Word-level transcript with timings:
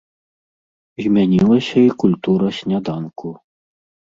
Змянілася 1.07 1.77
і 1.91 1.91
культура 2.05 2.47
сняданку. 2.61 3.27